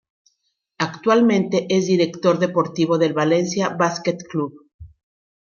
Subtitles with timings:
[0.79, 4.51] Actualmente es director deportivo del Valencia Basket Club.